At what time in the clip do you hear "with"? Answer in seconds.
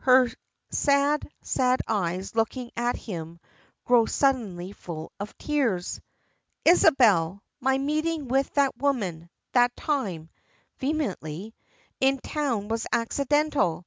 8.28-8.52